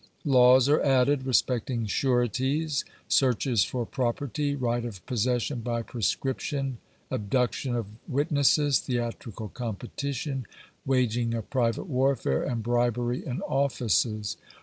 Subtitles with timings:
[0.25, 6.79] Laws are added respecting sureties, searches for property, right of possession by prescription,
[7.11, 10.47] abduction of witnesses, theatrical competition,
[10.87, 14.37] waging of private warfare, and bribery in offices.